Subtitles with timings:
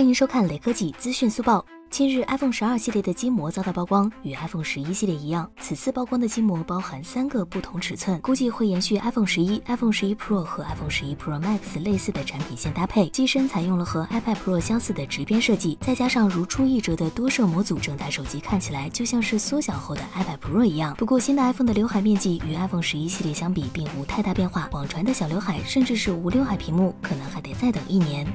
[0.00, 1.62] 欢迎收看雷科技资讯速报。
[1.90, 13.10] 近日，iPhone 十二系列的机膜遭到曝光，与 iPhone 十一系列一样，此次曝光的机膜包含三个不同尺寸，估计会延续 iPhone 十一、iPhone 十一 Pro 和 iPhone 十一 Pro Max 类似的产品线搭配。
[13.10, 20.94] 机身采用了和 iPad Pro 相似的直边设计，再加上如出一辙的多摄模组，整台手机看起来就像是缩小后的 iPad Pro 一样。
[20.96, 28.26] 不过，新的 iPhone 的刘海面积与 iPhone 十一系列相比，并无太大变化，网传的小刘海甚至是无刘海屏幕，可能还得再等一年。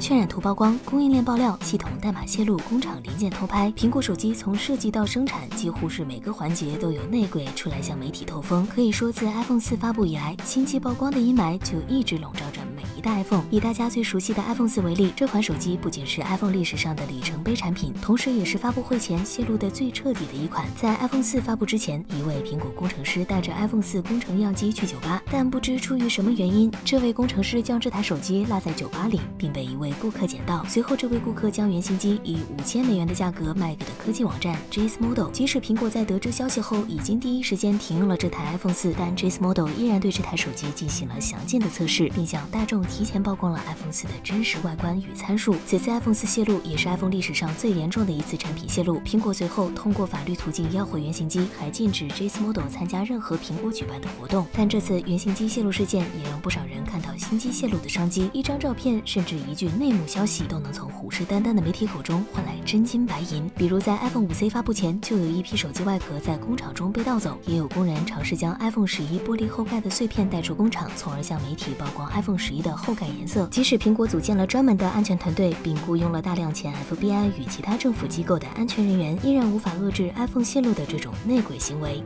[0.00, 3.70] 渲染图曝光，供应链爆料，系统代码泄露，工厂零件偷拍。
[3.72, 8.66] 苹果手机从设计到生产，几乎是每个环节都有内鬼出来向媒体透风。
[8.66, 12.62] 可以说，自 iPhone 四发布以来，新机曝光的阴霾就一直笼罩着
[13.00, 13.42] 一代 iPhone。
[13.50, 20.68] 以大家最熟悉的 iPhone 四为例，这款手机不仅是 iPhone 历史上的里程碑产品，同时也是发布会前泄露的最彻底的一款。
[20.76, 30.62] 在 iPhone 四发布之前，一位苹果工程师带着 iPhone 四工程样机去酒吧，但不知出于什么原因，这位工程师将这台手机落在酒吧里，并被一位顾客捡到。
[30.68, 35.30] 随后，这位顾客将原型机以五千美元的价格卖给了科技网站 JaceModel。
[35.30, 45.56] 即使苹果在得知消息后已经第一时间停用了这台 iPhone 四，但 JaceModel 依然对这台手机进行了详尽的测试，并向大众提前曝光了 iPhone 四的真实外观与参数。
[45.66, 49.00] 此次 iPhone 四泄露也是 iPhone 历史上最严重的一次产品泄露。
[49.00, 54.46] 苹果随后通过法律途径要回原型机，还禁止 JaceModel 参加任何苹果举办的活动。
[54.52, 58.30] 但这次原型机泄露事件也让不少人看到新机泄露的商机。
[58.32, 60.60] 一张照片，甚至一句内幕消息都。
[60.60, 63.50] 能从虎视眈眈的媒体口中换来真金白银。
[63.56, 73.46] 比如在 iPhone 五 C 发布前，就有一批手机外壳在工厂中被盗走，也有工人尝试将 iPhone 十一玻璃后盖的碎片带出工厂，从而向媒体曝光 iPhone 十一的后改颜色。
[73.50, 82.02] 即使苹果组建了专门的安全团队，并雇佣了大量前 FBI 与其他政府机构的安全人员，依然无法遏制 iPhone 泄露的这种内鬼行为。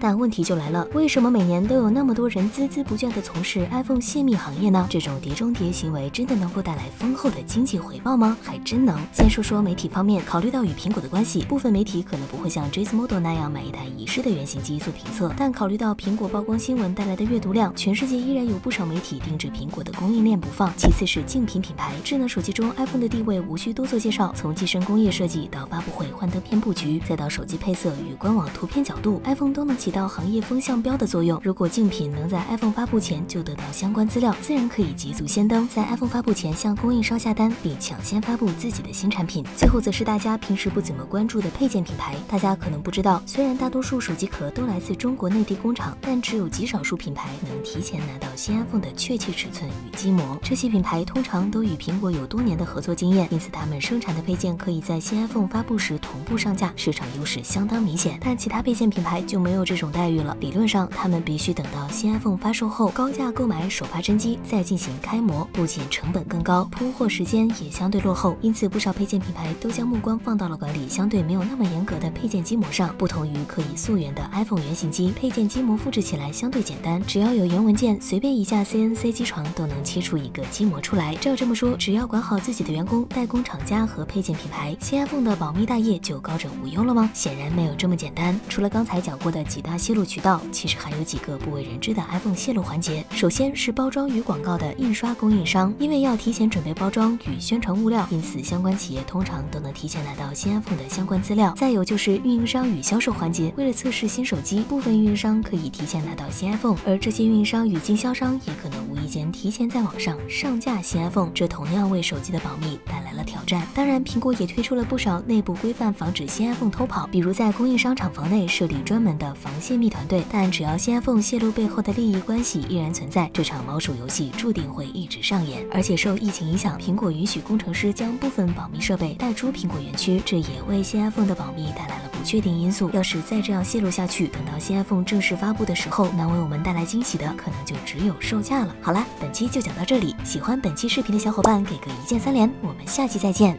[0.00, 4.86] 但问题就来了，为什么每年都有那么多人孜孜不倦地从事 iPhone 泄密行业呢？
[4.88, 8.36] 这种碟中谍行为真的能够带来丰厚的经济回报吗？
[8.42, 8.98] 还真能。
[9.12, 15.32] 先说说媒体方面，考虑到与苹果的关系，部分媒体可能不会像 Jace Model 那样买一台遗失的原型机做评测。
[15.36, 20.72] 但考虑到苹果曝光新闻带来的阅读量，全世界依然有不少媒体盯着苹果的供应链不放。
[20.76, 31.40] 其次是竞品品牌，智能手机中 iPhone 的地位无需多做介绍，从机身工业设计到发布会幻灯片布局，再到手机配色与官网图片角度，iPhone 都能起到行业风向标的作用。
[31.42, 39.42] 如果竞品能在 iPhone 发布前就得到相关资料，自然可以捷足先登，在 iPhone 发布前向供应商下单，并抢先发布自己的新产品。
[39.56, 42.14] 最后则是大家平时不怎么关注的配件品牌。
[42.28, 50.38] 大家可能不知道，虽然大多数手机壳都来自中国内地工厂，但只有极少数品牌能提前拿到新 iPhone 的确切尺寸与机模。
[50.42, 58.18] 这些品牌通常都与苹果有多年的合作经验，因此他们生产的配件可以在新 iPhone 发布时同步上架，市场优势相当明显。
[58.20, 60.36] 但其他配件品牌就没有这种待遇了。
[60.40, 68.36] 理论上，他们必须等到新 iPhone 发售后，高价购买首发真机，再进行开模，不仅成本更高，铺货时间也相对落后。
[68.42, 72.94] 因此，不少配件品牌都将目光放到了管理相对没有那么严格的配件机模上。
[72.98, 81.14] 不同于可以溯源的 iPhone 原型机，配件机模复制起来相对简单，只要有原文件，随便一架 CNC 机床都能切出一个机模出来。
[81.16, 87.08] 照这么说，只要管好自己的员工、代工厂家和配件品牌，新 iPhone 的保密大业就高枕无忧了吗？
[87.14, 88.38] 显然没有这么简单。
[88.48, 90.40] 除了刚才讲过的几泄露渠道。
[90.52, 93.04] 其实还有几个不为人知的 iPhone 泄露环节。
[93.10, 101.52] 首先是包装与广告的印刷供应商，因为要提前准备包装与宣传物料，因此相关企业通常都能提前拿到新 iPhone 的相关资料。
[101.56, 113.66] 再有就是运营商与销售环节，为了测试新手机，部分运营商可以提前拿到新 iPhone，而这些运营商与经销商也可能无意间提前在网上上架新 iPhone，这同样为手机的保密带来了挑战。
[113.74, 120.24] 当然，苹果也推出了不少内部规范，防止新 iPhone 偷跑，比如在供应商厂房内设立专门的防泄密团队。
[120.30, 125.66] 但只要新 iPhone 泄露背后的利益关系依然存在，这场猫鼠游戏注定会一直上演。
[125.72, 132.90] 而且受疫情影响，苹果允许工程师将部分保密设备带出苹果园区，这也为新 iPhone 的保密带来了不确定因素。
[132.92, 138.74] 要是再这样泄露下去，等到新 iPhone 正式发布的时候，能为我们带来惊喜的可能就只有售价了。
[138.82, 143.56] 好了，本期就讲到这里，喜欢本期视频的小伙伴给个一键三连，我们下期再见。